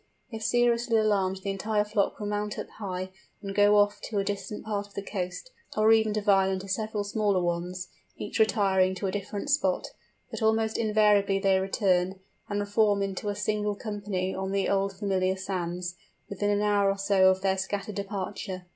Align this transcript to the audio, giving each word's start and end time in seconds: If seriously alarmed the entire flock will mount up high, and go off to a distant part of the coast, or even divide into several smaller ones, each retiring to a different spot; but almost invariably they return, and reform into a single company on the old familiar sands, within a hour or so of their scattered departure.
If 0.31 0.41
seriously 0.41 0.97
alarmed 0.97 1.41
the 1.43 1.51
entire 1.51 1.83
flock 1.85 2.19
will 2.19 2.25
mount 2.25 2.57
up 2.57 2.67
high, 2.79 3.11
and 3.43 3.53
go 3.53 3.77
off 3.77 4.01
to 4.05 4.17
a 4.17 4.23
distant 4.23 4.65
part 4.65 4.87
of 4.87 4.95
the 4.95 5.03
coast, 5.03 5.51
or 5.77 5.91
even 5.91 6.11
divide 6.11 6.49
into 6.49 6.67
several 6.67 7.03
smaller 7.03 7.39
ones, 7.39 7.87
each 8.17 8.39
retiring 8.39 8.95
to 8.95 9.05
a 9.05 9.11
different 9.11 9.51
spot; 9.51 9.89
but 10.31 10.41
almost 10.41 10.79
invariably 10.79 11.37
they 11.37 11.59
return, 11.59 12.19
and 12.49 12.59
reform 12.59 13.03
into 13.03 13.29
a 13.29 13.35
single 13.35 13.75
company 13.75 14.33
on 14.33 14.49
the 14.51 14.67
old 14.69 14.93
familiar 14.97 15.35
sands, 15.35 15.93
within 16.27 16.49
a 16.59 16.63
hour 16.63 16.89
or 16.89 16.97
so 16.97 17.29
of 17.29 17.41
their 17.41 17.55
scattered 17.59 17.93
departure. 17.93 18.65